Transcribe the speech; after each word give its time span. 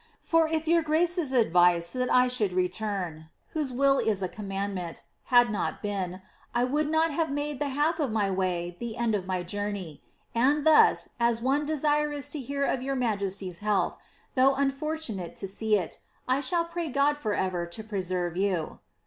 For 0.23 0.47
if 0.47 0.67
your 0.67 0.81
grace's 0.81 1.31
advice 1.31 1.93
that 1.93 2.11
I 2.11 2.27
should 2.27 2.53
reiara 2.53 3.29
(whose 3.49 3.71
^11 3.71 4.07
is 4.07 4.23
a 4.23 4.27
commandment) 4.27 5.03
had 5.25 5.51
not 5.51 5.83
been, 5.83 6.23
I 6.55 6.63
would 6.63 6.89
not 6.89 7.11
have 7.11 7.29
made 7.29 7.59
tbe 7.59 7.73
lalf 7.75 7.99
of 7.99 8.11
my 8.11 8.31
way 8.31 8.75
the 8.79 8.97
end 8.97 9.13
of 9.13 9.27
my 9.27 9.43
journey. 9.43 10.01
And 10.33 10.65
thus, 10.65 11.09
as 11.19 11.39
one 11.39 11.67
desirous 11.67 12.29
to 12.29 12.39
hear 12.41 12.65
of 12.65 12.81
your 12.81 12.95
majesty^s 12.95 13.59
health, 13.59 13.95
though 14.33 14.55
unfortunate 14.55 15.35
to 15.35 15.47
see 15.47 15.77
it, 15.77 15.99
I 16.27 16.39
shall 16.41 16.65
pray 16.65 16.89
God 16.89 17.15
Ibr 17.17 17.37
ever 17.37 17.67
ID 17.67 17.83
preserve 17.87 18.35
you. 18.35 18.79